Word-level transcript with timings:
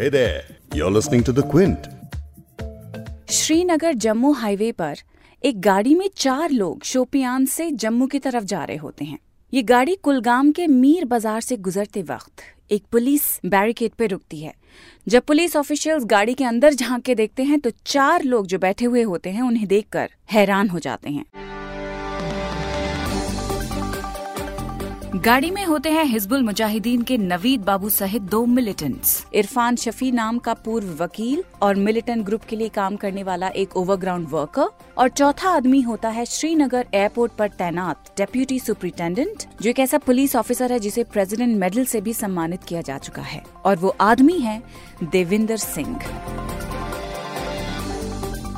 Hey 0.00 0.08
there, 0.08 0.44
you're 0.74 0.90
listening 0.90 1.22
to 1.24 1.32
The 1.32 1.42
Quint. 1.48 1.86
Srinagar 3.30 3.94
Jammu 3.94 4.30
highway 4.32 4.70
पर 4.72 4.98
एक 5.42 5.60
गाड़ी 5.60 5.94
में 5.94 6.08
चार 6.16 6.50
लोग 6.50 6.84
शोपियान 6.84 7.44
से 7.46 7.70
जम्मू 7.72 8.06
की 8.06 8.18
तरफ़ 8.18 8.44
जा 8.44 8.62
रहे 8.64 8.76
होते 8.76 9.04
हैं। 9.04 9.18
ये 9.52 9.62
गाड़ी 9.62 9.96
कुलगाम 10.02 10.52
के 10.52 10.66
मीर 10.66 11.04
बाज़ार 11.04 11.40
से 11.40 11.56
गुजरते 11.58 12.02
वक्त 12.02 12.42
एक 12.70 12.84
पुलिस 12.92 13.28
बैरिकेड 13.46 13.92
पे 13.92 14.06
रुकती 14.06 14.40
है। 14.40 14.54
जब 15.06 15.22
पुलिस 15.22 15.56
ऑफिशियल्स 15.56 16.04
गाड़ी 16.04 16.34
के 16.34 16.44
अंदर 16.44 16.74
झाँक 16.74 17.02
के 17.02 17.14
देखते 17.14 17.42
हैं 17.42 17.60
तो 17.60 17.70
चार 17.86 18.22
लोग 18.24 18.46
जो 18.46 18.58
बैठे 18.58 18.84
हुए 18.84 19.02
होते 19.02 19.30
हैं 19.30 19.42
उन्हें 19.42 19.66
देखकर 19.68 20.10
हैरान 20.32 20.68
हो 20.68 20.78
जाते 20.78 21.10
हैं। 21.10 21.24
गाड़ी 25.16 25.50
में 25.50 25.64
होते 25.64 25.90
हैं 25.90 26.04
हिजबुल 26.04 26.42
मुजाहिदीन 26.42 27.02
के 27.02 27.16
नवीद 27.18 27.60
बाबू 27.60 27.88
सहित 27.88 28.22
दो 28.22 28.44
मिलिटेंट्स। 28.46 29.26
इरफान 29.34 29.76
शफी 29.76 30.10
नाम 30.10 30.38
का 30.38 30.54
पूर्व 30.54 31.02
वकील 31.02 31.42
और 31.62 31.74
मिलिटेंट 31.74 32.24
ग्रुप 32.24 32.42
के 32.42 32.56
लिए 32.56 32.68
काम 32.68 32.96
करने 32.96 33.22
वाला 33.22 33.48
एक 33.48 33.76
ओवरग्राउंड 33.76 34.28
वर्कर 34.30 34.68
और 34.98 35.08
चौथा 35.08 35.48
आदमी 35.48 35.80
होता 35.80 36.08
है 36.08 36.24
श्रीनगर 36.24 36.86
एयरपोर्ट 36.94 37.32
पर 37.32 37.48
तैनात 37.48 38.12
डेप्यूटी 38.16 38.58
सुपरिटेंडेंट 38.58 39.44
जो 39.62 39.70
एक 39.70 39.78
ऐसा 39.78 39.98
पुलिस 39.98 40.36
ऑफिसर 40.36 40.72
है 40.72 40.78
जिसे 40.78 41.04
प्रेसिडेंट 41.04 41.56
मेडल 41.58 41.84
से 41.84 42.00
भी 42.00 42.12
सम्मानित 42.12 42.64
किया 42.64 42.80
जा 42.80 42.98
चुका 42.98 43.22
है। 43.22 43.42
और 43.64 43.76
वो 43.76 43.96
आदमी 44.00 44.38
है 44.38 44.62
देविंदर 45.02 45.56
सिंह। 45.56 45.98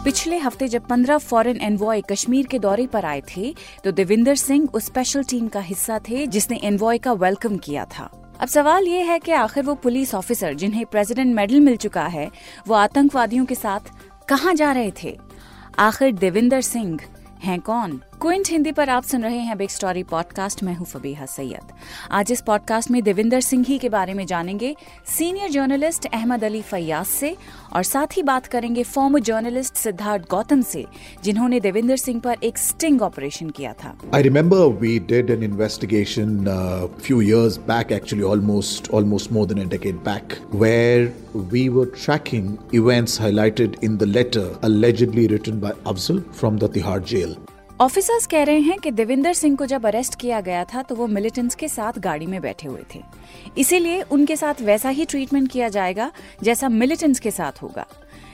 पिछले 0.05 0.39
हफ़्ते 0.39 0.67
जब 0.69 0.87
15 0.87 1.19
फॉरेन 1.19 1.61
एनवॉय 1.61 2.01
कश्मीर 2.01 2.47
के 2.47 2.59
दौरे 2.59 2.87
पर 2.87 3.05
आए 3.05 3.23
थे 3.27 3.55
तो 3.85 3.91
देविंदर 3.93 4.35
सिंह 4.35 4.69
उस 4.75 4.87
स्पेशल 4.87 5.25
टीम 5.25 5.49
का 5.49 5.61
हिस्सा 5.61 5.99
थे, 5.99 6.27
जिसने 6.27 6.57
एनवॉय 6.65 6.99
का 6.99 7.13
वेलकम 7.13 7.57
किया 7.57 7.85
था। 7.85 8.11
अब 8.41 8.49
सवाल 8.49 8.87
ये 8.87 9.03
है 9.03 9.19
कि 9.19 9.33
आखिर 9.33 9.65
वो 9.65 9.75
पुलिस 9.75 10.15
ऑफिसर 10.15 10.55
जिन्हें 10.55 10.85
प्रेसिडेंट 10.87 11.35
मेडल 11.35 11.61
मिल 11.61 11.77
चुका 11.77 12.07
है, 12.07 12.31
वो 12.69 12.75
आतंकवादियों 12.75 13.45
के 13.45 13.55
साथ 13.55 13.93
कहाँ 14.29 14.55
जा 14.55 14.73
रहे 14.73 14.93
थे? 15.03 15.19
आखिर 15.79 16.13
देविंदर 16.13 16.61
सिंह 16.61 16.99
हैं 17.43 17.61
कौन? 17.61 18.01
क्विंट 18.23 18.49
हिंदी 18.51 18.73
पर 18.73 18.89
आप 18.89 19.03
सुन 19.03 19.23
रहे 19.23 19.39
हैं 19.39 19.57
बिग 19.59 19.69
स्टोरी 19.69 20.03
पॉडकास्ट 20.03 20.63
मैं 20.63 20.75
हूँ 20.75 20.87
फबीहा 20.87 21.25
सैयद। 21.27 21.73
आज 22.11 22.33
इस 22.33 22.41
पॉडकास्ट 22.41 22.91
में 22.91 23.03
देविंदर 23.03 23.41
सिंह 23.41 23.65
ही 23.69 23.79
के 23.79 23.89
बारे 23.89 24.15
में 24.15 24.25
जानेंगे 24.27 24.75
सीनियर 25.19 25.51
जर्नलिस्ट 25.51 26.07
अहमद 26.07 26.45
अली 26.45 26.61
फैयाज 26.63 27.07
से, 27.07 27.37
और 27.73 27.83
साथ 27.83 28.17
ही 28.17 28.23
बात 28.23 28.47
करेंगे 28.47 28.83
फॉर्म 28.83 29.19
जर्नलिस्ट 29.19 29.75
सिद्धार्थ 29.75 30.29
गौतम 30.31 30.63
से, 30.63 30.85
जिन्होंने 31.25 31.61
देविंदर 31.61 31.97
सिंह 31.97 32.21
पर 32.21 32.37
एक 32.45 32.59
स्टिंग 32.59 33.03
ऑपरेशन 33.03 33.51
किया 33.51 33.73
था। 33.73 33.95
I 34.15 34.23
remember 34.23 34.67
we 34.81 34.99
did 34.99 35.31
an 35.31 35.43
investigation 35.43 36.45
few 37.03 37.21
back 37.69 37.93
actually 37.93 38.25
almost 38.25 38.91
almost 38.91 39.33
more 39.33 39.47
than 39.47 39.69
decade 39.69 39.97
back 40.05 40.41
where 40.55 41.13
we 41.37 41.69
were 41.69 41.93
tracking 42.05 42.57
events 42.75 43.21
highlighted 43.21 43.77
in 43.85 43.97
the 43.97 44.03
letter 44.03 44.61
allegedly 44.65 45.27
written 45.27 45.61
by 45.61 45.73
Afzal 45.87 46.23
from 46.39 46.59
the 46.59 46.73
jail 47.09 47.37
officers 47.83 48.27
कह 48.27 48.43
रहे 48.43 48.59
हैं 48.59 48.79
कि 48.79 48.91
देविंदर 48.91 49.33
सिंह 49.33 49.57
को 49.57 49.67
जब 49.67 49.87
arrest 49.87 50.15
किया 50.15 50.41
गया 50.41 50.65
था 50.65 50.83
तो 50.83 50.95
वो 50.95 51.07
मिलिटेंट्स 51.07 51.55
के 51.55 51.69
साथ 51.69 51.99
गाड़ी 51.99 52.27
में 52.27 52.41
बैठे 52.41 52.69
हुए 52.69 52.83
थे। 52.95 53.01
इसीलिए 53.59 54.03
उनके 54.03 54.37
साथ 54.37 54.61
वैसा 54.61 54.89
ही 54.89 55.05
ट्रीटमेंट 55.05 55.51
किया 55.51 55.69
जाएगा, 55.69 56.11
जैसा 56.43 56.69
मिलिटेंट्स 56.69 57.21
के 57.21 57.31
साथ 57.31 57.63
होगा। 57.63 57.87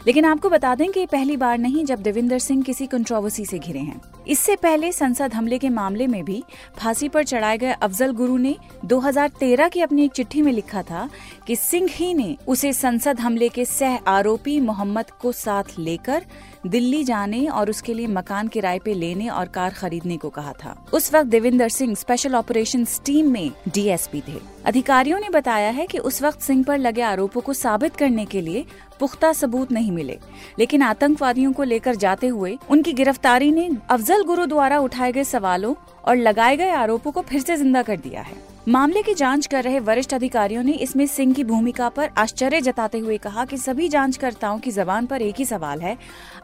लेकिन 0.06 0.24
आपको 0.24 0.50
बता 0.50 0.74
दें 0.74 0.90
कि 0.92 1.06
पहली 1.06 1.36
बार 1.36 1.58
नहीं 1.58 1.84
जब 1.84 2.02
देविंदर 2.02 2.38
सिंह 2.38 2.62
किसी 2.62 2.86
कंट्रोवर्सी 2.86 3.46
से 3.46 3.58
घिरे 3.58 3.80
हैं। 3.80 4.00
इससे 4.28 4.54
पहले 4.56 4.90
संसद 4.92 5.34
हमले 5.34 5.58
के 5.58 5.68
मामले 5.68 6.06
में 6.06 6.24
भी 6.24 6.42
फांसी 6.78 7.08
पर 7.08 7.24
चढ़ाए 7.24 7.58
गए 7.58 7.72
अफजल 7.72 8.12
गुरु 8.12 8.36
ने 8.36 8.54
2013 8.84 9.68
की 9.68 9.80
अपनी 9.80 10.04
एक 10.04 10.12
चिट्ठी 10.12 10.42
में 10.42 10.52
लिखा 10.52 10.82
था 10.82 11.08
कि 11.46 11.56
सिंह 11.56 11.88
ही 11.92 12.12
ने 12.14 12.36
उसे 12.48 12.72
संसद 12.72 13.20
हमले 13.20 13.48
के 13.48 13.64
सह 13.64 13.98
आरोपी 14.06 14.60
मोहम्मद 14.60 15.10
को 15.10 15.32
साथ 15.32 15.78
लेकर 15.78 16.24
दिल्ली 16.66 17.02
जाने 17.04 17.46
और 17.46 17.70
उसके 17.70 17.94
लिए 17.94 18.06
मकान 18.06 18.48
किराए 18.48 18.78
पे 18.78 18.94
लेने 18.94 19.28
और 19.28 19.48
कार 19.48 19.70
खरीदने 19.70 20.16
को 20.16 20.28
कहा 20.28 20.52
था। 20.52 20.74
उस 20.92 21.12
वक्त 21.14 21.26
Devinder 21.26 21.68
Singh 21.68 21.94
special 21.94 22.34
operation 22.34 22.84
team 23.04 23.30
में 23.30 23.50
डीएसपी 23.68 24.22
थे। 24.28 24.40
अधिकारियों 24.66 25.20
ने 25.20 25.28
बताया 25.28 25.70
है 25.70 25.86
कि 25.86 25.98
उस 25.98 26.22
वक्त 26.22 26.40
सिंह 26.40 26.64
पर 26.64 26.78
लगे 26.78 27.02
आरोपों 27.02 27.40
को 27.40 27.52
साबित 27.52 27.96
करने 27.96 28.24
के 28.24 28.40
लिए 28.40 28.64
पुख्ता 29.00 29.32
सबूत 29.32 29.72
नहीं 29.72 29.90
मिले, 29.92 30.18
लेकिन 30.58 30.82
आतंकवादियों 30.82 31.52
को 31.52 31.62
लेकर 31.62 31.96
जाते 31.96 32.26
हुए 32.26 32.56
उनकी 32.70 32.92
गिरफ्तारी 32.92 33.50
ने 33.50 33.68
अफजल 33.90 34.17
गुरु 34.22 34.46
द्वारा 34.46 34.78
उठाए 34.78 35.12
गए 35.12 35.24
सवालों 35.24 35.74
और 36.04 36.16
लगाए 36.16 36.56
गए 36.56 36.70
आरोपों 36.70 37.12
को 37.12 37.22
फिर 37.22 37.40
से 37.40 37.56
ज़िंदा 37.56 37.82
कर 37.82 37.96
दिया 37.96 38.22
है। 38.22 38.36
मामले 38.68 39.02
की 39.02 39.14
जाँच 39.14 39.46
कर 39.46 39.64
रहे 39.64 39.78
वरिष्ठ 39.80 40.14
अधिकारियों 40.14 40.62
ने 40.62 40.72
इसमें 40.72 41.06
सिंह 41.06 41.32
की 41.34 41.44
भूमिका 41.44 41.88
पर 41.88 42.10
आश्चर्य 42.18 42.60
जताते 42.60 42.98
हुए 42.98 43.16
कहा 43.18 43.44
कि 43.44 43.56
सभी 43.56 43.88
जांचकर्ताओं 43.88 44.58
की 44.58 44.70
जबान 44.70 45.06
पर 45.06 45.22
एक 45.22 45.34
ही 45.38 45.44
सवाल 45.44 45.80
है, 45.80 45.96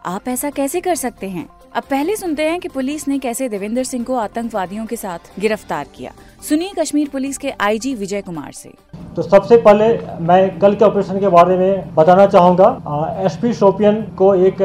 आप 0.07 0.29
ऐसा 0.29 0.51
कैसे 0.51 0.81
कर 0.81 0.95
सकते 0.95 1.29
हैं? 1.29 1.49
अब 1.73 1.83
पहले 1.83 2.17
सुनते 2.17 2.49
हैं 2.51 2.61
कि 2.61 2.69
पुलिस 2.69 3.09
ने 3.09 3.19
कैसे 3.19 3.49
देवेंद्र 3.49 3.84
सिंह 3.84 4.05
को 4.05 4.15
आतंकवादियों 4.15 4.87
के 4.87 4.97
साथ 4.97 5.41
गिरफ़्तार 5.41 5.89
किया। 5.95 6.13
सुनिए 6.49 6.73
कश्मीर 6.79 7.09
पुलिस 7.09 7.39
के 7.39 7.51
आईजी 7.51 7.95
विजय 7.95 8.23
कुमार 8.23 8.53
से। 8.53 8.73
तो 9.17 9.23
सबसे 9.23 9.57
पहले 9.57 9.87
मैं 10.21 10.59
कल 10.59 10.75
के 10.75 10.85
ऑपरेशन 10.85 11.19
के 11.21 11.29
बारे 11.29 11.57
में 11.57 11.95
बताना 11.95 12.27
चाहूँगा। 12.27 13.17
एसपी 13.25 13.53
शोपियन 13.55 14.01
को 14.19 14.35
एक 14.37 14.57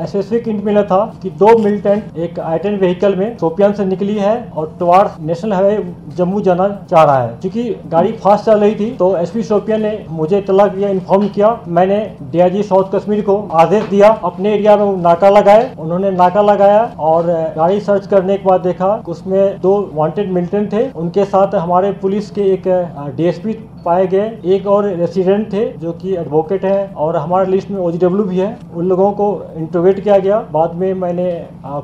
स्पेसिफिक 0.00 0.46
इंट 0.48 0.64
मिला 0.64 0.82
था 0.82 0.98
कि 1.22 1.30
दो 1.38 1.56
मिलिटेंट 1.58 2.18
एक 2.18 2.38
आइटन 2.40 2.76
व्हीकल 2.78 3.16
में 3.16 3.36
शोपियन 3.38 3.72
से 3.72 3.84
निकली 3.84 4.14
है 4.16 4.36
और 4.56 4.74
टुवार्ड 4.78 5.26
नेशनल 5.26 5.52
हाईवे 5.52 6.14
जम्मू 6.16 6.40
जाना 6.40 6.68
चाह 6.90 7.04
रहा 7.04 7.18
है। 7.18 7.36
क्योंकि 7.40 7.64
गाड़ी 7.88 8.12
फास्ट 8.14 8.44
चल 8.46 8.60
रही 8.60 8.74
थी 8.74 8.90
तो 8.96 9.16
एस 9.16 9.30
पी 9.30 9.42
शोपियन 9.42 9.82
ने 9.82 10.04
मुझे 10.10 10.38
इतला 10.38 10.66
किया 10.68 10.88
इन्फॉर्म 10.90 11.26
किया। 11.28 11.58
मैंने 11.68 11.98
डीआईजी 12.22 12.62
साउथ 12.62 12.94
कश्मीर 12.94 13.22
को 13.22 13.36
आदेश 13.54 13.84
दिया, 13.86 14.08
अपने 14.24 14.54
एरिया 14.54 14.76
में 14.76 14.96
नाका 15.02 15.30
लगाए। 15.30 15.70
उन्होंने 15.78 16.10
नाका 16.12 16.42
लगाया 16.42 16.80
और 17.00 17.26
गाड़ी 17.56 17.80
सर्च 17.82 18.06
करने 18.06 18.36
के 18.36 18.44
बाद 18.44 18.60
देखा 18.62 18.94
उसमें 19.08 19.58
दो 19.60 19.74
वांटेड 19.94 20.32
मिलिटेंट 20.32 20.72
थे। 20.72 20.88
उनके 20.96 21.24
साथ 21.26 21.54
हमारे 21.56 21.92
पुलिस 22.02 22.30
के 22.30 22.52
एक 22.52 22.68
डीएसपी 23.16 23.58
पाए 23.86 24.06
गए 24.06 24.54
एक 24.54 24.66
और 24.66 24.88
रेसिडेंट 24.96 25.52
थे 25.52 25.64
जो 25.78 25.92
कि 25.94 26.14
एडवोकेट 26.16 26.64
है 26.64 26.86
और 26.96 27.16
हमारे 27.16 27.50
लिस्ट 27.50 27.70
में 27.70 27.78
ओजीडब्ल्यू 27.80 28.24
भी 28.24 28.38
है। 28.38 28.58
उन 28.74 28.88
लोगों 28.88 29.10
को 29.12 29.28
इंटरोगेट 29.56 30.00
किया 30.00 30.18
गया। 30.18 30.40
बाद 30.52 30.74
में 30.74 30.92
मैंने 30.94 31.28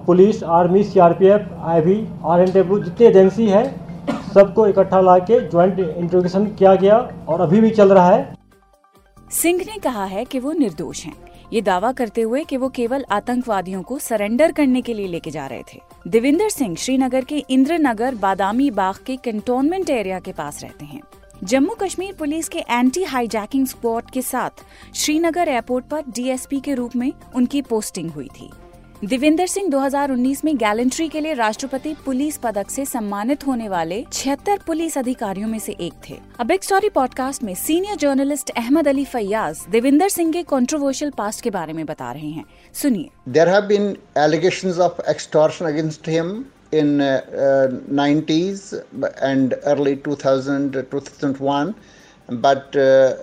police 0.07 0.43
army 0.53 0.83
CRPF 0.85 1.49
IB 1.65 1.97
RAW 2.25 2.79
जितनी 2.81 3.07
एजेंसी 3.07 3.49
है, 3.49 3.65
सबको 4.35 4.67
इकट्ठा 4.67 5.01
ला 5.01 5.19
के 5.21 5.41
ज्वाइंट 5.41 5.79
इंटरोगेशन 5.79 6.47
किया 6.49 6.75
गया 6.75 6.97
और 7.29 7.41
अभी 7.41 7.61
भी 7.61 7.71
चल 7.71 7.93
रहा 7.93 8.11
है। 8.11 8.35
सिंह 9.33 9.61
ने 9.61 9.79
कहा 9.79 10.05
है 10.05 10.25
कि 10.25 10.39
वो 10.39 10.53
निर्दोष 10.53 11.05
हैं। 11.05 11.15
ये 11.53 11.61
दावा 11.63 11.93
करते 11.93 12.23
हुए 12.23 12.43
कि 12.45 12.57
वो 12.57 12.69
केवल 12.69 13.05
आतंकवादियों 13.11 13.83
को 13.83 13.99
सरेंडर 13.99 14.53
करने 14.53 14.81
के 14.83 14.95
लिए 14.95 15.07
लेके 15.07 15.31
जा 15.31 15.47
रहे 15.47 15.63
थे। 15.73 15.81
देविंदर 16.09 16.49
सिंह 16.49 16.75
श्रीनगर 16.77 17.25
के 17.25 17.45
इंद्र 17.51 17.79
नगर 17.81 18.15
बादामी 18.15 18.71
बाग 18.73 18.95
के 19.07 19.17
कंटोनमेंट 19.25 19.91
एरिया 19.91 20.21
के 20.21 20.33
पास 20.33 20.63
रहते 20.63 20.85
हैं। 20.85 21.01
जम्मू 21.45 21.75
कश्मीर 21.75 22.13
पुलिस 22.15 22.49
के 22.49 22.59
एंटी 22.59 23.03
हाईजैकिंग 23.05 23.67
स्क्वाड 23.67 24.11
के 24.11 24.23
साथ 24.23 24.51
श्रीनगर 24.95 25.49
एयरपोर्ट 25.49 25.85
पर 25.85 26.03
डीएसपी 26.09 26.61
के 26.61 26.75
रूप 26.75 26.97
में 26.97 27.13
उनकी 27.35 27.63
पोस्टिंग 27.63 28.11
हुई 28.11 28.29
थी। 28.41 28.51
देविंदर 29.05 29.47
सिंह 29.47 29.69
2019 29.69 30.45
में 30.45 30.57
गैलेंट्री 30.57 31.09
के 31.09 31.21
लिए 31.21 31.35
राष्ट्रपति 31.35 31.95
पुलिस 32.05 32.37
पदक 32.37 32.71
से 32.71 32.85
सम्मानित 32.85 33.47
होने 33.47 33.69
वाले 33.69 34.05
छिहत्तर 34.13 34.61
पुलिस 34.67 34.99
अधिकारियों 34.99 35.49
में 35.49 35.59
से 35.59 35.73
एक 35.73 35.93
थे। 36.11 36.19
अब 36.41 36.51
एक 36.51 36.65
स्टोरी 36.65 36.89
पॉडकास्ट 36.89 37.43
में 37.43 37.55
सीनियर 37.55 37.97
जर्नलिस्ट 37.97 38.51
अहमद 38.51 38.89
अली 38.89 39.05
फैयाज 39.05 39.65
देविंदर 39.71 40.09
सिंह 40.09 40.33
के 40.33 40.43
कंट्रोवर्शियल 40.43 41.11
पास्ट 41.11 41.41
के 41.41 41.51
बारे 41.51 41.73
में 41.73 41.87
बता 41.87 42.13
रहे 42.13 42.31
हैं। 42.31 42.45
सुनिए। 42.75 43.11
There 43.29 43.49
have 43.49 43.63
been 43.63 43.97
allegations 44.19 44.79
of 44.79 45.11
extortion 45.11 45.65
against 45.65 46.09
him 46.09 46.45
in 46.73 47.01
uh, 47.01 47.23
uh, 47.33 47.69
90s 47.91 48.73
and 49.23 49.55
early 49.65 49.97
2000 49.97 50.73
2001 50.91 51.75
but 52.29 52.75
uh, 52.77 53.15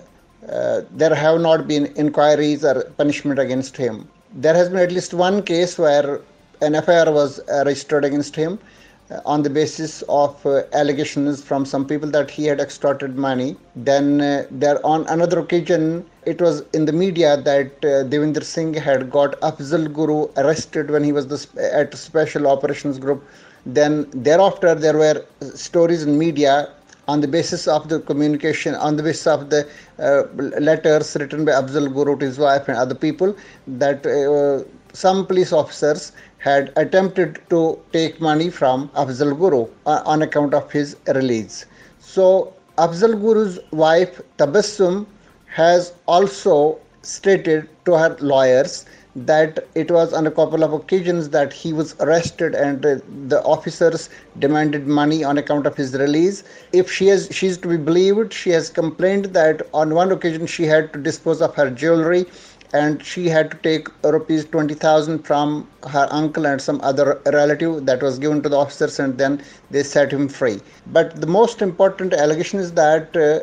uh, 0.48 0.82
there 0.92 1.14
have 1.14 1.40
not 1.40 1.66
been 1.68 1.86
inquiries 1.96 2.64
or 2.64 2.84
punishment 2.96 3.38
against 3.38 3.76
him. 3.76 4.08
There 4.34 4.54
has 4.54 4.68
been 4.68 4.78
at 4.78 4.92
least 4.92 5.12
one 5.14 5.42
case 5.42 5.78
where 5.78 6.20
an 6.62 6.80
FIR 6.82 7.12
was 7.12 7.40
registered 7.48 8.04
against 8.04 8.36
him 8.36 8.58
uh, 8.58 8.79
on 9.24 9.42
the 9.42 9.50
basis 9.50 10.02
of 10.08 10.44
uh, 10.46 10.62
allegations 10.72 11.42
from 11.42 11.64
some 11.64 11.86
people 11.86 12.08
that 12.10 12.30
he 12.30 12.44
had 12.44 12.60
extorted 12.60 13.16
money. 13.16 13.56
Then 13.74 14.20
uh, 14.20 14.46
there 14.50 14.84
on 14.86 15.06
another 15.08 15.40
occasion, 15.40 16.08
it 16.26 16.40
was 16.40 16.62
in 16.72 16.84
the 16.84 16.92
media 16.92 17.36
that 17.42 17.72
uh, 17.84 18.04
Devinder 18.04 18.44
Singh 18.44 18.74
had 18.74 19.10
got 19.10 19.40
Afzal 19.40 19.92
Guru 19.92 20.28
arrested 20.36 20.90
when 20.90 21.02
he 21.02 21.12
was 21.12 21.26
the, 21.26 21.70
at 21.74 21.94
Special 21.94 22.46
Operations 22.46 22.98
Group. 22.98 23.24
Then 23.66 24.08
thereafter, 24.10 24.74
there 24.74 24.96
were 24.96 25.24
stories 25.54 26.04
in 26.04 26.18
media 26.18 26.70
on 27.08 27.20
the 27.20 27.28
basis 27.28 27.66
of 27.66 27.88
the 27.88 28.00
communication, 28.00 28.74
on 28.76 28.96
the 28.96 29.02
basis 29.02 29.26
of 29.26 29.50
the 29.50 29.68
uh, 29.98 30.22
letters 30.60 31.16
written 31.18 31.44
by 31.44 31.52
Afzal 31.52 31.92
Guru 31.92 32.16
to 32.18 32.26
his 32.26 32.38
wife 32.38 32.68
and 32.68 32.76
other 32.76 32.94
people, 32.94 33.36
that 33.66 34.06
uh, 34.06 34.64
some 34.92 35.26
police 35.26 35.52
officers 35.52 36.12
had 36.38 36.72
attempted 36.76 37.40
to 37.50 37.78
take 37.92 38.20
money 38.20 38.50
from 38.50 38.88
Afzal 38.90 39.36
Guru 39.38 39.66
uh, 39.86 40.02
on 40.06 40.22
account 40.22 40.54
of 40.54 40.70
his 40.70 40.96
release. 41.08 41.66
So 41.98 42.52
Afzal 42.78 43.20
Guru's 43.20 43.58
wife 43.72 44.20
Tabassum 44.38 45.06
has 45.46 45.92
also 46.06 46.78
stated 47.02 47.68
to 47.84 47.92
her 47.98 48.16
lawyers 48.20 48.86
that 49.16 49.66
it 49.74 49.90
was 49.90 50.12
on 50.12 50.26
a 50.26 50.30
couple 50.30 50.62
of 50.62 50.72
occasions 50.72 51.28
that 51.30 51.52
he 51.52 51.72
was 51.72 51.94
arrested 52.00 52.54
and 52.54 52.82
the 52.82 53.42
officers 53.44 54.08
demanded 54.38 54.86
money 54.86 55.24
on 55.24 55.36
account 55.38 55.66
of 55.66 55.76
his 55.76 55.94
release 55.94 56.44
if 56.72 56.90
she 56.90 57.08
is 57.08 57.28
she 57.32 57.48
is 57.48 57.58
to 57.58 57.68
be 57.68 57.76
believed 57.76 58.32
she 58.32 58.50
has 58.50 58.70
complained 58.70 59.24
that 59.26 59.62
on 59.74 59.94
one 59.94 60.12
occasion 60.12 60.46
she 60.46 60.64
had 60.64 60.92
to 60.92 60.98
dispose 61.00 61.42
of 61.42 61.54
her 61.56 61.68
jewelry 61.70 62.24
and 62.72 63.04
she 63.04 63.28
had 63.28 63.50
to 63.50 63.56
take 63.58 63.88
rupees 64.04 64.44
20000 64.44 65.18
from 65.22 65.68
her 65.88 66.06
uncle 66.10 66.46
and 66.46 66.60
some 66.60 66.80
other 66.82 67.20
relative 67.26 67.84
that 67.86 68.02
was 68.02 68.18
given 68.18 68.42
to 68.42 68.48
the 68.48 68.56
officers 68.56 68.98
and 68.98 69.18
then 69.18 69.42
they 69.70 69.82
set 69.82 70.12
him 70.12 70.28
free 70.28 70.60
but 70.88 71.20
the 71.20 71.26
most 71.26 71.62
important 71.62 72.12
allegation 72.12 72.60
is 72.60 72.72
that 72.72 73.16
uh, 73.16 73.40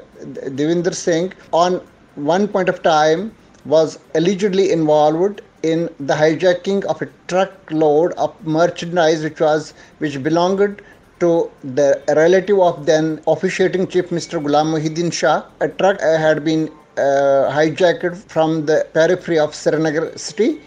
devinder 0.62 0.94
singh 0.94 1.34
on 1.52 1.82
one 2.16 2.48
point 2.48 2.70
of 2.70 2.82
time 2.84 3.32
was 3.66 4.00
allegedly 4.16 4.72
involved 4.72 5.42
in 5.64 5.90
the 6.00 6.14
hijacking 6.14 6.84
of 6.86 7.02
a 7.02 7.10
truckload 7.28 8.14
of 8.14 8.34
merchandise 8.46 9.24
which 9.24 9.40
was 9.40 9.74
which 10.00 10.22
belonged 10.24 10.82
to 11.20 11.50
the 11.64 12.02
relative 12.16 12.60
of 12.60 12.86
then 12.86 13.20
officiating 13.28 13.88
chief 13.88 14.10
Mr. 14.10 14.42
Ghulam 14.42 14.68
Muhyiddin 14.74 15.12
Shah. 15.12 15.44
A 15.60 15.68
truck 15.68 16.00
had 16.00 16.44
been 16.44 16.70
hijacked 16.98 18.18
from 18.30 18.66
the 18.66 18.88
periphery 18.94 19.40
of 19.40 19.54
Srinagar 19.56 20.18
city. 20.18 20.62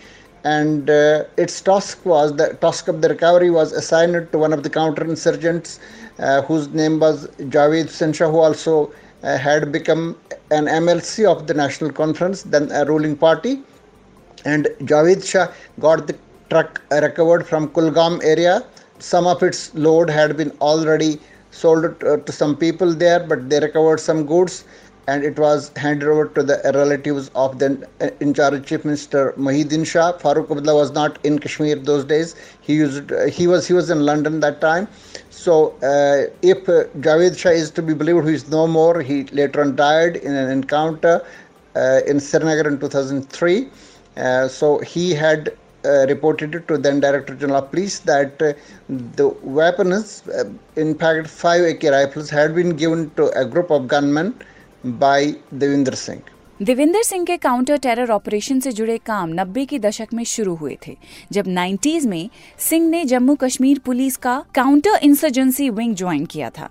And 0.44 0.88
uh, 0.88 1.24
its 1.36 1.60
task 1.60 2.04
was 2.06 2.36
the 2.36 2.54
task 2.60 2.88
of 2.88 3.02
the 3.02 3.08
recovery 3.08 3.50
was 3.50 3.72
assigned 3.72 4.32
to 4.32 4.38
one 4.38 4.52
of 4.52 4.62
the 4.62 4.70
counter-insurgents 4.70 5.80
uh, 6.18 6.42
whose 6.42 6.68
name 6.68 6.98
was 6.98 7.26
Javed 7.54 7.88
Sensha 7.88 8.30
who 8.30 8.38
also 8.38 8.92
uh, 9.22 9.36
had 9.36 9.70
become 9.70 10.16
an 10.50 10.64
MLC 10.64 11.26
of 11.26 11.46
the 11.46 11.54
National 11.54 11.92
Conference, 11.92 12.42
then 12.42 12.70
a 12.72 12.84
ruling 12.86 13.16
party. 13.16 13.62
And 14.46 14.66
Javed 14.80 15.26
Shah 15.28 15.52
got 15.78 16.06
the 16.06 16.16
truck 16.48 16.80
recovered 16.90 17.46
from 17.46 17.68
Kulgam 17.68 18.24
area. 18.24 18.64
Some 18.98 19.26
of 19.26 19.42
its 19.42 19.74
load 19.74 20.08
had 20.08 20.36
been 20.36 20.50
already 20.62 21.20
sold 21.50 22.00
to 22.00 22.32
some 22.32 22.56
people 22.56 22.94
there, 22.94 23.20
but 23.20 23.50
they 23.50 23.60
recovered 23.60 24.00
some 24.00 24.24
goods 24.24 24.64
and 25.10 25.24
it 25.28 25.38
was 25.44 25.70
handed 25.84 26.08
over 26.14 26.26
to 26.36 26.42
the 26.50 26.56
relatives 26.74 27.30
of 27.44 27.58
the 27.60 27.68
in 28.24 28.34
charge 28.38 28.58
chief 28.70 28.84
minister 28.84 29.22
Muhyiddin 29.46 29.86
Shah. 29.92 30.08
Farooq 30.24 30.50
Abdullah 30.54 30.76
was 30.80 30.92
not 30.98 31.18
in 31.30 31.38
Kashmir 31.46 31.76
those 31.90 32.04
days. 32.12 32.34
He 32.60 32.74
used 32.74 33.12
he 33.38 33.46
was 33.52 33.66
he 33.72 33.74
was 33.80 33.90
in 33.96 34.04
London 34.10 34.40
that 34.46 34.60
time. 34.66 34.88
So 35.30 35.54
uh, 35.92 36.18
if 36.52 36.68
uh, 36.68 36.84
Javed 37.06 37.38
Shah 37.44 37.56
is 37.62 37.70
to 37.78 37.82
be 37.82 37.94
believed, 38.02 38.24
who 38.28 38.34
is 38.40 38.48
no 38.50 38.66
more, 38.66 39.00
he 39.00 39.24
later 39.40 39.62
on 39.62 39.74
died 39.76 40.16
in 40.16 40.34
an 40.42 40.50
encounter 40.58 41.16
uh, 41.76 42.00
in 42.06 42.20
Srinagar 42.20 42.68
in 42.72 42.78
2003. 42.78 43.68
Uh, 44.16 44.48
so 44.48 44.78
he 44.80 45.12
had 45.14 45.56
uh, 45.84 46.06
reported 46.08 46.66
to 46.68 46.76
then 46.76 47.00
Director 47.00 47.34
General 47.34 47.62
of 47.64 47.70
Police 47.70 48.00
that 48.00 48.42
uh, 48.42 48.52
the 48.88 49.28
weapons, 49.42 50.22
uh, 50.28 50.44
in 50.76 50.94
fact, 50.98 51.28
five 51.28 51.64
AK 51.64 51.84
rifles, 51.84 52.28
had 52.28 52.54
been 52.54 52.76
given 52.76 53.10
to 53.14 53.28
a 53.38 53.44
group 53.44 53.70
of 53.70 53.88
gunmen 53.88 54.34
by 54.84 55.34
Devinder 55.54 55.94
Singh 55.94 56.20
Devinder 56.60 57.02
Singh 57.02 57.24
के 57.24 57.36
counter 57.36 57.76
terror 57.76 58.10
operation 58.10 58.60
से 58.60 58.72
जुड़े 58.72 58.96
काम 58.98 59.32
90 59.32 59.64
के 59.66 59.78
दशक 59.78 60.08
में 60.14 60.22
शुरू 60.24 60.54
हुए 60.54 60.76
थे, 60.86 60.96
जब 61.32 61.44
90s 61.46 62.04
में 62.06 62.30
सिंह 62.58 62.88
ने 62.88 63.04
जम्मू 63.04 63.34
कश्मीर 63.34 63.78
पुलिस 63.78 64.16
का 64.16 64.38
काउंटर 64.54 64.98
इंसर्जेंसी 65.02 65.68
विंग 65.70 65.94
ज्वाइन 65.94 66.24
किया 66.26 66.50
था। 66.50 66.70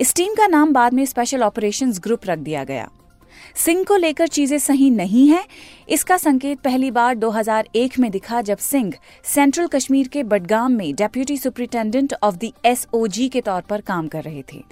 इस 0.00 0.14
टीम 0.14 0.34
का 0.34 0.46
नाम 0.46 0.72
बाद 0.72 0.94
में 0.94 1.04
स्पेशल 1.06 1.42
ऑपरेशंस 1.42 2.00
ग्रुप 2.00 2.26
रख 2.26 2.38
दिया 2.38 2.64
गया। 2.64 2.88
सिंह 3.56 3.84
को 3.84 3.96
लेकर 3.96 4.28
चीज़ें 4.28 4.58
सही 4.58 4.90
नहीं 4.90 5.28
है, 5.28 5.44
इसका 5.88 6.16
संकेत 6.16 6.60
पहली 6.60 6.90
बार 6.90 7.14
2001 7.14 7.98
में 7.98 8.10
दिखा 8.10 8.40
जब 8.42 8.58
सिंह 8.58 8.92
सेंट्रल 9.24 9.66
कश्मीर 9.66 10.08
के 10.08 10.22
बडगाम 10.22 10.72
में 10.72 10.94
deputy 10.94 11.36
superintendent 11.36 12.14
of 12.22 12.36
the 12.36 12.52
SOG 12.66 13.28
के 13.28 13.40
तौर 13.40 13.62
पर 13.62 13.80
काम 13.80 14.08
कर 14.08 14.22
रहे 14.22 14.42
थे। 14.52 14.62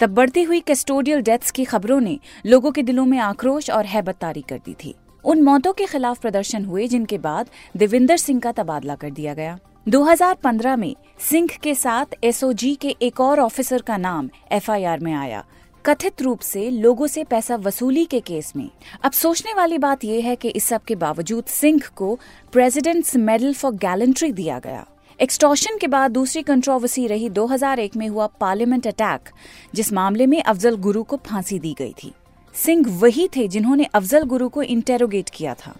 तब 0.00 0.10
बढ़ती 0.10 0.42
हुई 0.42 0.60
कैस्टोडियल 0.60 1.20
डेथ्स 1.20 1.50
की 1.50 1.64
खबरों 1.64 2.00
ने 2.00 2.18
लोगों 2.46 2.72
के 2.72 2.82
दिलों 2.82 3.04
में 3.06 3.18
आक्रोश 3.18 3.70
और 3.70 3.86
हैबत 3.86 4.16
तारी 4.16 4.40
कर 4.40 4.58
दी 4.58 4.76
थी। 4.84 4.94
उन 5.24 5.42
मौतों 5.42 5.72
के 5.72 5.86
खिलाफ 5.86 6.20
प्रदर्शन 6.20 6.64
हुए, 6.64 6.86
जिनके 6.86 7.18
बाद 7.18 7.48
देविंदर 7.76 8.16
सिंह 8.16 8.40
का 8.40 8.52
तबादला 8.52 8.94
कर 8.94 9.10
दिया 9.10 9.34
गया। 9.34 9.58
2015 9.88 10.76
में 10.76 10.96
सिंह 11.18 11.48
के 11.62 11.74
साथ 11.74 12.04
एसओजी 12.24 12.74
के 12.74 12.96
एक 13.02 13.20
और 13.20 13.40
ऑफिसर 13.40 13.82
का 13.82 13.96
नाम 13.96 14.30
एफआईआर 14.52 15.00
में 15.00 15.12
आया। 15.12 15.44
कथित 15.86 16.22
रूप 16.22 16.40
से 16.40 16.70
लोगों 16.70 17.06
से 17.06 17.24
पैसा 17.24 17.56
वसूली 17.56 18.04
के 18.04 18.20
केस 18.20 18.52
में। 18.56 18.70
अब 19.02 19.12
सोचने 19.12 19.54
वाली 19.54 19.78
बात 19.78 20.04
यह 20.04 20.24
है 20.24 20.36
कि 20.36 20.48
इस 20.48 20.64
सब 20.64 20.82
के 20.82 20.94
बावजूद 20.94 21.44
सिंह 21.44 21.80
को 21.96 22.18
प्रेसिडेंट्स 22.52 23.16
मेडल 23.16 23.54
फॉर 23.54 23.72
गैलेंट्री 23.72 24.32
दिया 24.32 24.58
गया। 24.58 24.86
एक्सटॉर्शन 25.20 25.76
के 25.78 25.86
बाद 25.86 26.10
दूसरी 26.10 26.42
कंट्रोवर्सी 26.42 27.06
रही 27.06 27.28
2001 27.30 27.96
में 27.96 28.06
हुआ 28.08 28.26
पार्लियामेंट 28.40 28.86
अटैक 28.86 29.28
जिस 29.74 29.92
मामले 29.92 30.26
में 30.26 30.42
अफजल 30.42 30.76
गुरु 30.78 31.02
को 31.02 31.16
फांसी 31.26 31.58
दी 31.58 31.74
गई 31.78 31.92
थी। 32.02 32.12
सिंह 32.54 32.86
वही 33.00 33.28
थे 33.36 33.46
जिन्होंने 33.48 33.84
अफजल 33.94 34.24
गुरु 34.24 34.48
को 34.48 34.62
इंटेरोगेट 34.64 35.30
किया 35.30 35.54
था। 35.56 35.74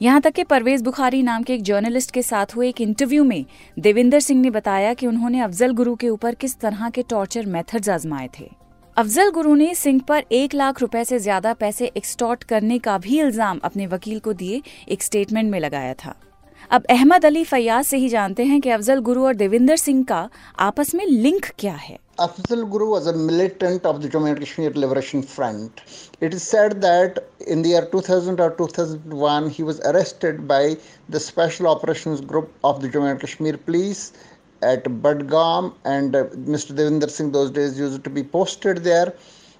यहाँ 0.00 0.20
तक 0.20 0.32
कि 0.32 0.42
परवेज 0.44 0.82
बुखारी 0.82 1.22
नाम 1.22 1.42
के 1.42 1.54
एक 1.54 1.62
जर्नलिस्ट 1.62 2.10
के 2.10 2.22
साथ 2.22 2.54
हुए 2.56 2.68
एक 2.68 2.80
इंटरव्यू 2.80 3.24
में 3.24 3.44
देविंदर 3.76 4.20
सिंह 4.20 4.40
ने 4.40 4.50
बताया 4.50 4.92
कि 4.94 5.06
उन्होंने 5.06 5.40
अफजल 5.40 5.72
गुरु 5.72 5.94
के 5.94 6.08
ऊपर 6.08 6.34
किस 6.34 6.58
तरह 6.60 6.90
के 6.90 7.02
टॉर्चर 7.02 7.46
मेथड्स 7.46 7.88
आजमाए 7.88 8.28
थे। 8.38 8.48
अफजल 8.96 9.30
गुरु 9.30 9.54
ने 9.54 9.74
सिंह 9.74 10.00
पर 10.00 10.24
एक 10.32 10.54
लाख 10.54 10.80
रुपए 10.80 11.04
से 11.04 11.18
ज़्यादा 11.18 11.52
पैसे 11.54 11.90
एक्सटॉर्ट 11.96 12.44
करने 12.44 12.78
का 12.78 12.96
भी 12.98 13.20
इल्ज़ाम 13.20 13.60
अपने 13.64 13.86
वकील 13.86 14.18
को 14.18 14.32
दिए, 14.32 14.62
एक 14.88 15.02
स्टेटमेंट 15.02 15.50
में 15.50 15.58
लगाया 15.60 15.94
था। 15.94 16.14
अब 16.76 16.84
अहमद 16.90 17.24
अली 17.26 17.42
फैयाज 17.44 17.84
से 17.86 17.96
ही 17.96 18.08
जानते 18.08 18.44
हैं 18.44 18.60
कि 18.60 18.70
अफजल 18.70 18.98
गुरु 19.04 19.24
और 19.26 19.34
देविंदर 19.36 19.76
सिंह 19.76 20.02
का 20.08 20.28
आपस 20.60 20.94
में 20.94 21.04
लिंक 21.06 21.46
क्या 21.58 21.74
है 21.74 21.98
Afzal 22.18 22.68
Guru 22.70 22.86
was 22.90 23.06
a 23.06 23.12
militant 23.16 23.84
of 23.86 23.98
the 24.02 24.08
Jammu 24.12 24.30
and 24.30 24.40
Kashmir 24.40 24.70
Liberation 24.84 25.20
Front. 25.22 25.82
It 26.20 26.34
is 26.34 26.42
said 26.42 26.80
that 26.84 27.20
in 27.46 27.62
the 27.62 27.68
year 27.68 27.82
2000 27.92 28.40
or 28.40 28.48
2001, 28.56 29.50
he 29.50 29.66
was 29.68 29.78
arrested 29.90 30.40
by 30.48 30.76
the 31.08 31.20
Special 31.20 31.68
Operations 31.68 32.20
Group 32.32 32.50
of 32.64 32.80
the 32.82 32.88
Jammu 32.88 33.12
and 33.12 33.20
Kashmir 33.20 33.56
Police 33.68 34.02
at 34.62 34.90
Budgam, 35.06 35.72
and 35.84 36.16
uh, 36.16 36.24
Mr. 36.56 36.76
Devinder 36.80 37.08
Singh 37.08 37.30
those 37.30 37.52
days 37.52 37.78
used 37.78 38.02
to 38.02 38.10
be 38.10 38.24
posted 38.24 38.78
there. 38.78 39.14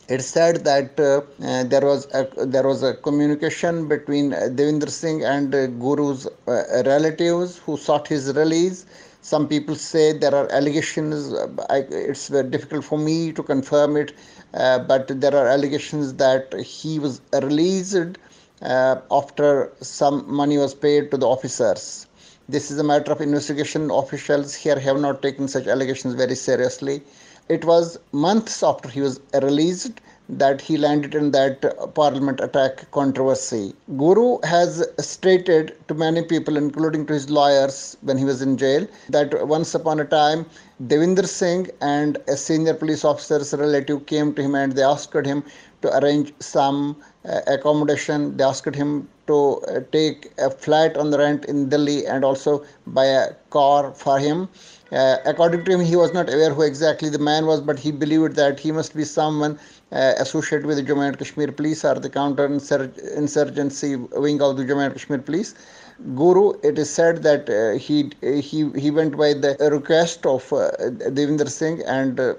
It 0.09 0.23
said 0.23 0.65
that 0.65 0.99
uh, 0.99 1.21
uh, 1.45 1.65
there 1.65 1.83
was 1.87 2.09
a, 2.13 2.27
there 2.47 2.67
was 2.67 2.83
a 2.83 2.95
communication 2.95 3.87
between 3.89 4.33
uh, 4.35 4.49
Devinder 4.51 4.89
Singh 4.89 5.23
and 5.25 5.55
uh, 5.55 5.67
Guru's 5.69 6.27
relatives 6.47 7.59
who 7.59 7.77
sought 7.77 8.09
his 8.09 8.35
release. 8.35 8.87
Some 9.23 9.47
people 9.47 9.77
say 9.77 10.13
there 10.19 10.35
are 10.35 10.51
allegations. 10.51 11.33
I, 11.71 11.79
it's 11.91 12.29
very 12.29 12.49
difficult 12.49 12.85
for 12.85 12.99
me 12.99 13.33
to 13.33 13.43
confirm 13.43 13.97
it, 13.97 14.13
but 14.53 15.21
there 15.21 15.37
are 15.37 15.47
allegations 15.47 16.15
that 16.15 16.53
he 16.55 16.99
was 16.99 17.21
released 17.33 18.17
after 18.63 19.73
some 19.81 20.25
money 20.33 20.59
was 20.59 20.75
paid 20.75 21.11
to 21.11 21.17
the 21.17 21.27
officers 21.29 22.07
this 22.51 22.71
is 22.71 22.79
a 22.79 22.83
matter 22.85 23.13
of 23.13 23.21
investigation. 23.21 23.91
Officials 23.91 24.55
here 24.55 24.79
have 24.79 24.99
not 24.99 25.21
taken 25.23 25.49
such 25.49 25.67
allegations 25.67 26.15
very 26.15 26.35
seriously. 26.35 27.03
It 27.49 27.65
was 27.65 27.99
months 28.13 28.63
after 28.63 28.89
he 28.89 29.01
was 29.01 29.21
released 29.33 30.01
that 30.29 30.61
he 30.61 30.77
landed 30.77 31.15
in 31.15 31.31
that 31.31 31.95
parliament 31.95 32.41
attack 32.41 32.91
controversy. 32.91 33.75
Guru 33.97 34.39
has 34.45 34.87
stated 35.01 35.77
to 35.89 35.95
many 35.95 36.23
people, 36.23 36.57
including 36.57 37.07
to 37.07 37.15
his 37.15 37.31
lawyers 37.31 37.97
when 38.03 38.19
he 38.19 38.25
was 38.25 38.43
in 38.43 38.59
jail, 38.59 38.87
that 39.09 39.49
once 39.49 39.75
upon 39.75 40.01
a 40.01 40.05
time 40.05 40.45
Devinder 40.87 41.27
Singh 41.27 41.71
and 41.81 42.19
a 42.29 42.37
senior 42.37 42.75
police 42.75 43.05
officer's 43.05 43.55
relative 43.55 44.05
came 44.07 44.35
to 44.35 44.43
him 44.43 44.55
and 44.55 44.73
they 44.73 44.83
asked 44.83 45.15
him 45.15 45.43
to 45.83 45.99
arrange 45.99 46.35
some 46.41 46.97
uh, 47.18 47.18
accommodation. 47.47 48.37
They 48.37 48.45
asked 48.45 48.75
him 48.75 49.09
to 49.27 49.57
uh, 49.57 49.81
take 49.93 50.33
a 50.39 50.51
flat 50.51 50.97
on 50.97 51.11
the 51.11 51.19
rent 51.19 51.45
in 51.45 51.69
Delhi 51.69 52.07
and 52.07 52.25
also 52.25 52.65
buy 52.87 53.05
a 53.07 53.35
car 53.51 53.93
for 53.93 54.19
him. 54.19 54.49
Uh, 54.91 55.17
according 55.27 55.65
to 55.67 55.73
him, 55.73 55.81
he 55.81 55.97
was 55.97 56.15
not 56.15 56.33
aware 56.33 56.53
who 56.55 56.63
exactly 56.63 57.11
the 57.11 57.19
man 57.19 57.45
was, 57.45 57.61
but 57.61 57.79
he 57.79 57.91
believed 57.93 58.37
that 58.37 58.59
he 58.59 58.73
must 58.73 58.97
be 58.97 59.05
someone 59.05 59.59
uh, 59.93 60.15
associated 60.19 60.67
with 60.67 60.79
the 60.79 60.83
Jammu 60.83 61.07
and 61.09 61.19
Kashmir 61.19 61.53
police 61.53 61.85
or 61.85 61.95
the 61.95 62.09
counter 62.09 62.47
insurgency 62.47 63.97
wing 63.97 64.41
of 64.41 64.57
the 64.57 64.65
Jammu 64.65 64.87
and 64.87 64.95
Kashmir 64.95 65.19
police. 65.19 65.55
Guru, 66.15 66.53
it 66.63 66.79
is 66.79 66.89
said 66.91 67.23
that 67.25 67.51
uh, 67.51 67.77
he 67.77 68.11
he 68.23 68.71
he 68.83 68.91
went 68.91 69.17
by 69.17 69.35
the 69.35 69.57
request 69.73 70.27
of 70.27 70.53
uh, 70.53 70.71
Devinder 71.17 71.49
Singh 71.49 71.83
and 71.83 72.21
uh, 72.21 72.35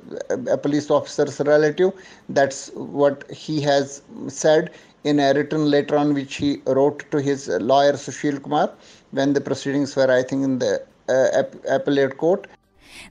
a 0.50 0.58
police 0.58 0.90
officer's 0.90 1.40
relative. 1.42 1.92
That's 2.30 2.70
what 2.76 3.30
he 3.30 3.60
has 3.62 4.02
said 4.28 4.72
in 5.04 5.20
a 5.20 5.34
written 5.34 5.66
letter 5.70 5.98
on 5.98 6.14
which 6.14 6.36
he 6.36 6.62
wrote 6.68 7.04
to 7.12 7.20
his 7.22 7.50
lawyer 7.50 7.94
Sushil 7.94 8.42
Kumar 8.42 8.72
when 9.12 9.34
the 9.34 9.42
proceedings 9.42 9.96
were, 9.96 10.10
I 10.10 10.24
think, 10.24 10.44
in 10.44 10.60
the 10.60 10.82
uh, 11.10 11.44
appellate 11.68 12.18
court. 12.18 12.48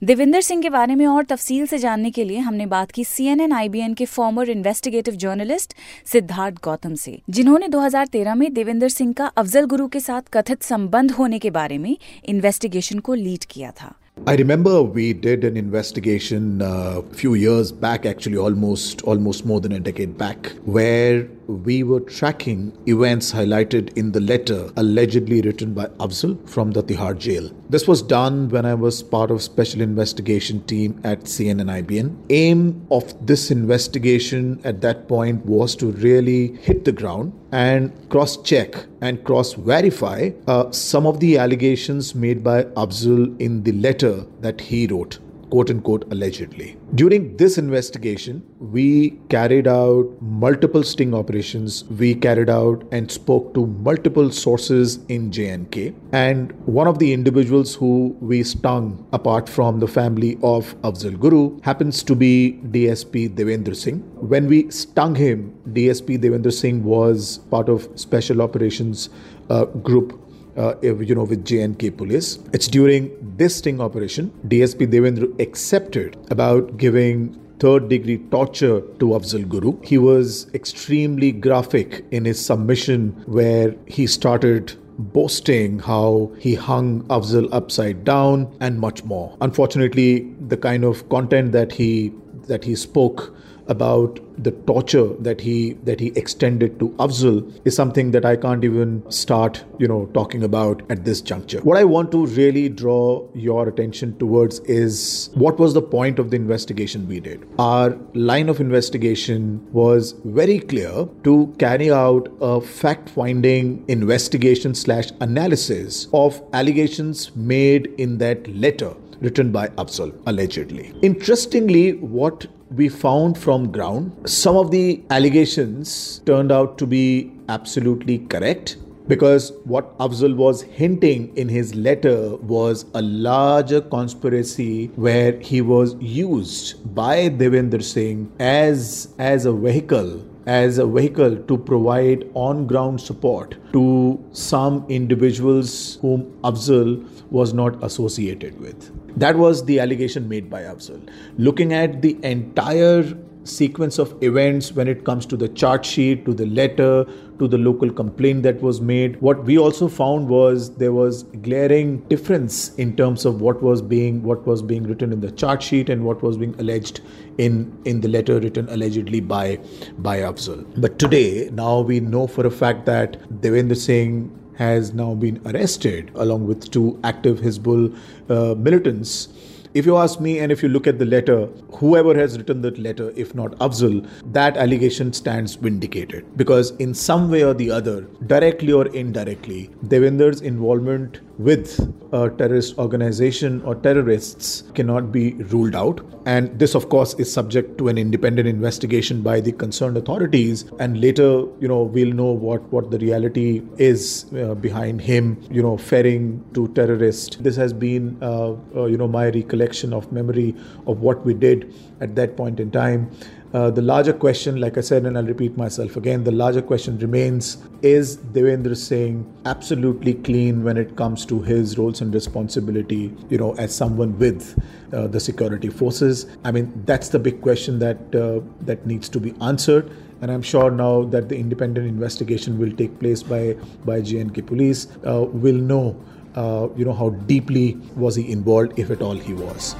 Devinder 0.04 0.40
Singh 0.40 0.62
के 0.62 0.70
बारे 0.70 0.94
में 0.94 1.06
और 1.06 1.24
तफसील 1.24 1.66
से 1.66 1.78
जानने 1.78 2.10
के 2.10 2.24
लिए 2.24 2.38
हमने 2.38 2.66
बात 2.66 2.90
की 2.90 3.04
सीएनएन 3.04 3.52
आईबीएन 3.52 3.94
के 3.94 4.04
former 4.04 4.50
investigative 4.50 5.14
journalist 5.14 5.74
Siddharth 6.06 6.56
Gautam 6.64 6.94
से, 6.94 7.20
जिन्होंने 7.30 7.68
2013 7.68 8.34
में 8.34 8.52
देविंदर 8.52 8.88
सिंह 8.88 9.12
का 9.12 9.26
अफजल 9.26 9.64
गुरु 9.64 9.88
के 9.88 10.00
साथ 10.00 10.22
कथित 10.32 10.62
संबंध 10.62 11.10
होने 11.10 11.38
के 11.38 11.50
बारे 11.50 11.78
में 11.78 11.96
इन्वेस्टिगेशन 12.24 12.98
को 12.98 13.14
लीड 13.14 13.44
किया 13.44 13.70
था। 13.70 13.94
I 14.26 14.34
remember 14.34 14.82
we 14.82 15.12
did 15.12 15.44
an 15.44 15.56
investigation 15.56 16.60
a 16.60 16.64
uh, 16.64 17.02
few 17.12 17.34
years 17.34 17.72
back, 17.72 18.04
actually 18.04 18.36
almost 18.36 19.02
almost 19.02 19.46
more 19.46 19.60
than 19.60 19.72
a 19.72 19.80
decade 19.80 20.18
back, 20.18 20.52
where 20.64 21.28
we 21.46 21.82
were 21.82 22.00
tracking 22.00 22.76
events 22.86 23.32
highlighted 23.32 23.96
in 23.96 24.12
the 24.12 24.20
letter 24.20 24.70
allegedly 24.76 25.40
written 25.40 25.72
by 25.72 25.86
Afzal 25.98 26.36
from 26.46 26.72
the 26.72 26.82
Tihar 26.82 27.18
jail. 27.18 27.50
This 27.70 27.88
was 27.88 28.02
done 28.02 28.50
when 28.50 28.66
I 28.66 28.74
was 28.74 29.02
part 29.02 29.30
of 29.30 29.42
special 29.42 29.80
investigation 29.80 30.62
team 30.64 31.00
at 31.04 31.20
CNN 31.20 31.70
IBN. 31.82 32.14
Aim 32.28 32.86
of 32.90 33.14
this 33.26 33.50
investigation 33.50 34.60
at 34.64 34.82
that 34.82 35.08
point 35.08 35.46
was 35.46 35.74
to 35.76 35.92
really 35.92 36.54
hit 36.56 36.84
the 36.84 36.92
ground 36.92 37.32
and 37.52 37.92
cross 38.10 38.36
check 38.38 38.74
and 39.00 39.24
cross 39.24 39.54
verify 39.54 40.30
uh, 40.46 40.70
some 40.70 41.06
of 41.06 41.20
the 41.20 41.38
allegations 41.38 42.14
made 42.14 42.44
by 42.44 42.64
Afzal 42.64 43.40
in 43.40 43.62
the 43.62 43.72
letter 43.72 44.24
that 44.40 44.60
he 44.60 44.86
wrote 44.86 45.18
quote 45.50 45.70
unquote 45.70 46.04
allegedly. 46.12 46.76
During 46.94 47.36
this 47.36 47.58
investigation, 47.58 48.42
we 48.58 49.18
carried 49.28 49.66
out 49.66 50.06
multiple 50.20 50.82
sting 50.82 51.14
operations. 51.14 51.84
We 51.84 52.14
carried 52.14 52.50
out 52.50 52.84
and 52.92 53.10
spoke 53.10 53.54
to 53.54 53.66
multiple 53.66 54.30
sources 54.30 54.98
in 55.08 55.30
JNK. 55.30 55.94
And 56.12 56.52
one 56.66 56.86
of 56.86 56.98
the 56.98 57.12
individuals 57.12 57.74
who 57.74 58.16
we 58.20 58.42
stung, 58.42 59.06
apart 59.12 59.48
from 59.48 59.80
the 59.80 59.88
family 59.88 60.38
of 60.42 60.74
Afzal 60.82 61.18
Guru, 61.18 61.60
happens 61.62 62.02
to 62.04 62.14
be 62.14 62.60
DSP 62.66 63.34
Devendra 63.34 63.76
Singh. 63.76 64.00
When 64.16 64.46
we 64.46 64.70
stung 64.70 65.14
him, 65.14 65.54
DSP 65.70 66.18
Devendra 66.18 66.52
Singh 66.52 66.84
was 66.84 67.38
part 67.50 67.68
of 67.68 67.88
Special 67.94 68.42
Operations 68.42 69.10
uh, 69.50 69.64
Group 69.64 70.27
uh, 70.58 70.74
you 70.82 71.14
know, 71.14 71.24
with 71.24 71.44
JNK 71.44 71.96
police. 71.96 72.38
It's 72.52 72.68
during 72.68 73.10
this 73.36 73.56
sting 73.56 73.80
operation, 73.80 74.30
DSP 74.48 74.88
Devendra 74.92 75.40
accepted 75.40 76.16
about 76.30 76.76
giving 76.76 77.38
third 77.60 77.88
degree 77.88 78.18
torture 78.30 78.80
to 78.98 79.06
Afzal 79.06 79.48
Guru. 79.48 79.80
He 79.82 79.98
was 79.98 80.52
extremely 80.54 81.32
graphic 81.32 82.04
in 82.10 82.24
his 82.24 82.44
submission 82.44 83.22
where 83.26 83.74
he 83.86 84.06
started 84.06 84.74
boasting 84.98 85.78
how 85.78 86.32
he 86.38 86.54
hung 86.54 87.02
Afzal 87.04 87.48
upside 87.52 88.04
down 88.04 88.52
and 88.60 88.80
much 88.80 89.04
more. 89.04 89.36
Unfortunately, 89.40 90.32
the 90.48 90.56
kind 90.56 90.84
of 90.84 91.08
content 91.08 91.52
that 91.52 91.72
he 91.72 92.12
that 92.48 92.64
he 92.64 92.74
spoke 92.74 93.34
about 93.68 94.20
the 94.38 94.50
torture 94.68 95.08
that 95.20 95.40
he 95.40 95.74
that 95.84 96.00
he 96.00 96.08
extended 96.16 96.78
to 96.80 96.88
Afzal 96.90 97.60
is 97.64 97.74
something 97.74 98.10
that 98.12 98.24
I 98.24 98.36
can't 98.36 98.64
even 98.64 99.08
start, 99.10 99.64
you 99.78 99.88
know, 99.88 100.06
talking 100.14 100.42
about 100.42 100.82
at 100.90 101.04
this 101.04 101.20
juncture. 101.20 101.60
What 101.60 101.76
I 101.76 101.84
want 101.84 102.12
to 102.12 102.26
really 102.26 102.68
draw 102.68 103.26
your 103.34 103.68
attention 103.68 104.16
towards 104.18 104.60
is 104.60 105.30
what 105.34 105.58
was 105.58 105.74
the 105.74 105.82
point 105.82 106.18
of 106.18 106.30
the 106.30 106.36
investigation 106.36 107.08
we 107.08 107.20
did. 107.20 107.46
Our 107.58 107.96
line 108.14 108.48
of 108.48 108.60
investigation 108.60 109.66
was 109.72 110.12
very 110.24 110.60
clear 110.60 111.08
to 111.24 111.54
carry 111.58 111.90
out 111.90 112.28
a 112.40 112.60
fact-finding 112.60 113.84
investigation 113.88 114.74
slash 114.74 115.10
analysis 115.20 116.08
of 116.12 116.40
allegations 116.52 117.34
made 117.36 117.86
in 117.98 118.18
that 118.18 118.46
letter 118.54 118.94
written 119.20 119.50
by 119.50 119.68
Afzal 119.70 120.12
allegedly. 120.26 120.94
Interestingly, 121.02 121.94
what 121.94 122.46
we 122.70 122.88
found 122.88 123.38
from 123.38 123.72
ground 123.72 124.12
some 124.28 124.56
of 124.56 124.70
the 124.70 125.02
allegations 125.10 126.20
turned 126.26 126.52
out 126.52 126.76
to 126.76 126.86
be 126.86 127.32
absolutely 127.48 128.18
correct 128.18 128.76
because 129.06 129.52
what 129.64 129.96
Afzal 129.96 130.36
was 130.36 130.60
hinting 130.60 131.34
in 131.34 131.48
his 131.48 131.74
letter 131.74 132.36
was 132.36 132.84
a 132.92 133.00
larger 133.00 133.80
conspiracy 133.80 134.88
where 134.96 135.40
he 135.40 135.62
was 135.62 135.96
used 135.98 136.94
by 136.94 137.30
Devendra 137.30 137.82
Singh 137.82 138.30
as 138.38 139.14
as 139.18 139.46
a 139.46 139.52
vehicle 139.52 140.22
as 140.46 140.76
a 140.78 140.86
vehicle 140.86 141.36
to 141.48 141.56
provide 141.56 142.26
on 142.34 142.66
ground 142.66 143.00
support 143.00 143.56
to 143.72 144.22
some 144.32 144.84
individuals 144.88 145.98
whom 146.02 146.22
Afzal 146.42 147.02
was 147.30 147.52
not 147.52 147.82
associated 147.84 148.58
with. 148.58 148.90
That 149.18 149.36
was 149.36 149.64
the 149.64 149.80
allegation 149.80 150.28
made 150.28 150.48
by 150.48 150.62
Afzal. 150.62 151.08
Looking 151.38 151.72
at 151.72 152.02
the 152.02 152.16
entire 152.22 153.16
sequence 153.42 153.98
of 153.98 154.22
events 154.22 154.72
when 154.72 154.86
it 154.86 155.04
comes 155.04 155.26
to 155.26 155.36
the 155.36 155.48
charge 155.48 155.86
sheet, 155.86 156.24
to 156.26 156.34
the 156.34 156.46
letter, 156.46 157.04
to 157.38 157.48
the 157.48 157.58
local 157.58 157.90
complaint 157.90 158.44
that 158.44 158.60
was 158.60 158.80
made. 158.80 159.20
What 159.20 159.44
we 159.44 159.58
also 159.58 159.88
found 159.88 160.28
was 160.28 160.76
there 160.76 160.92
was 160.92 161.24
glaring 161.48 161.98
difference 162.08 162.74
in 162.76 162.94
terms 162.96 163.24
of 163.24 163.40
what 163.40 163.62
was 163.62 163.82
being 163.82 164.22
what 164.22 164.46
was 164.46 164.62
being 164.62 164.84
written 164.84 165.12
in 165.12 165.20
the 165.20 165.32
charge 165.32 165.64
sheet 165.64 165.88
and 165.88 166.04
what 166.04 166.22
was 166.22 166.36
being 166.36 166.54
alleged 166.60 167.00
in 167.38 167.76
in 167.84 168.00
the 168.00 168.08
letter 168.08 168.38
written 168.38 168.68
allegedly 168.68 169.20
by 169.20 169.58
by 169.98 170.18
Afzal. 170.18 170.64
But 170.76 170.98
today, 170.98 171.50
now 171.52 171.80
we 171.80 172.00
know 172.00 172.26
for 172.26 172.46
a 172.46 172.50
fact 172.50 172.86
that 172.86 173.18
Devendra 173.40 173.76
Singh 173.76 174.30
has 174.58 174.92
now 174.92 175.14
been 175.14 175.40
arrested 175.46 176.10
along 176.14 176.46
with 176.46 176.70
two 176.70 176.98
active 177.04 177.38
Hizbul 177.38 177.96
uh, 178.28 178.54
militants 178.54 179.28
if 179.74 179.84
you 179.84 179.96
ask 179.98 180.18
me, 180.18 180.38
and 180.38 180.50
if 180.50 180.62
you 180.62 180.68
look 180.70 180.86
at 180.86 180.98
the 180.98 181.04
letter, 181.04 181.46
whoever 181.72 182.14
has 182.18 182.38
written 182.38 182.62
that 182.62 182.78
letter, 182.78 183.12
if 183.14 183.34
not 183.34 183.52
Afzal, 183.58 184.08
that 184.32 184.56
allegation 184.56 185.12
stands 185.12 185.56
vindicated. 185.56 186.24
Because 186.38 186.70
in 186.76 186.94
some 186.94 187.30
way 187.30 187.44
or 187.44 187.52
the 187.52 187.70
other, 187.70 188.00
directly 188.26 188.72
or 188.72 188.86
indirectly, 188.88 189.70
Devender's 189.86 190.40
involvement 190.40 191.20
with 191.38 191.94
a 192.12 192.28
terrorist 192.30 192.76
organization 192.78 193.62
or 193.62 193.74
terrorists 193.76 194.64
cannot 194.74 195.12
be 195.12 195.34
ruled 195.34 195.74
out. 195.74 196.00
And 196.26 196.58
this, 196.58 196.74
of 196.74 196.88
course, 196.88 197.14
is 197.14 197.32
subject 197.32 197.78
to 197.78 197.88
an 197.88 197.96
independent 197.96 198.48
investigation 198.48 199.22
by 199.22 199.40
the 199.40 199.52
concerned 199.52 199.96
authorities. 199.96 200.64
And 200.78 201.00
later, 201.00 201.44
you 201.60 201.68
know, 201.68 201.82
we'll 201.82 202.12
know 202.12 202.32
what, 202.32 202.62
what 202.72 202.90
the 202.90 202.98
reality 202.98 203.62
is 203.78 204.26
uh, 204.36 204.54
behind 204.54 205.00
him, 205.00 205.42
you 205.50 205.62
know, 205.62 205.76
ferrying 205.76 206.44
to 206.54 206.68
terrorists. 206.68 207.36
This 207.36 207.56
has 207.56 207.72
been, 207.72 208.18
uh, 208.20 208.56
uh, 208.74 208.86
you 208.86 208.96
know, 208.96 209.08
my 209.08 209.28
recollection 209.28 209.92
of 209.92 210.10
memory 210.12 210.54
of 210.86 211.00
what 211.00 211.24
we 211.24 211.34
did 211.34 211.72
at 212.00 212.16
that 212.16 212.36
point 212.36 212.60
in 212.60 212.70
time. 212.70 213.10
Uh, 213.54 213.70
the 213.70 213.80
larger 213.80 214.12
question, 214.12 214.60
like 214.60 214.76
I 214.76 214.82
said, 214.82 215.06
and 215.06 215.16
I'll 215.16 215.24
repeat 215.24 215.56
myself 215.56 215.96
again, 215.96 216.22
the 216.22 216.32
larger 216.32 216.60
question 216.60 216.98
remains 216.98 217.56
is 217.80 218.18
Devendra 218.18 218.76
Singh 218.76 219.24
absolutely 219.46 220.14
clean 220.14 220.62
when 220.62 220.76
it 220.76 220.96
comes 220.96 221.24
to 221.26 221.40
his 221.40 221.78
roles 221.78 222.02
and 222.02 222.12
responsibility, 222.12 223.14
you 223.30 223.38
know, 223.38 223.54
as 223.54 223.74
someone 223.74 224.18
with 224.18 224.62
uh, 224.92 225.06
the 225.06 225.18
security 225.18 225.70
forces? 225.70 226.26
I 226.44 226.52
mean, 226.52 226.82
that's 226.84 227.08
the 227.08 227.18
big 227.18 227.40
question 227.40 227.78
that 227.78 228.14
uh, 228.14 228.40
that 228.62 228.86
needs 228.86 229.08
to 229.10 229.20
be 229.20 229.34
answered. 229.40 229.90
And 230.20 230.30
I'm 230.30 230.42
sure 230.42 230.70
now 230.70 231.04
that 231.04 231.30
the 231.30 231.38
independent 231.38 231.86
investigation 231.86 232.58
will 232.58 232.72
take 232.72 232.98
place 233.00 233.22
by 233.22 233.54
by 233.86 234.00
JNK 234.02 234.46
police, 234.46 234.88
uh, 235.06 235.22
will 235.22 235.54
know, 235.54 235.96
uh, 236.34 236.68
you 236.76 236.84
know, 236.84 236.92
how 236.92 237.10
deeply 237.10 237.78
was 237.96 238.14
he 238.16 238.30
involved, 238.30 238.78
if 238.78 238.90
at 238.90 239.00
all 239.00 239.14
he 239.14 239.32
was. 239.32 239.74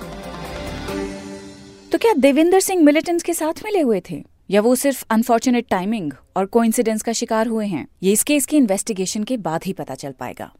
तो 1.99 2.01
क्या 2.01 2.13
Devinder 2.13 2.61
Singh 2.61 2.83
militants 2.85 3.25
के 3.25 3.35
साथ 3.35 3.53
मिले 3.65 3.81
हुए 3.81 4.03
थे? 4.11 4.25
या 4.51 4.61
वो 4.61 4.75
सिर्फ़ 4.75 5.05
अनफॉर्चुनेट 5.11 5.69
टाइमिंग 5.69 6.13
और 6.37 6.47
कोइंसिडेंस 6.47 7.03
का 7.03 7.13
शिकार 7.13 7.47
हुए 7.47 7.67
हैं? 7.67 7.89
ये 8.03 8.13
इस 8.13 8.23
केस 8.23 8.47
की 8.47 8.57
इन्वेस्टिगेशन 8.57 9.25
के 9.25 9.37
बाद 9.37 9.65
ही 9.65 9.73
पता 9.73 9.95
चल 9.95 10.13
पाएगा। 10.13 10.53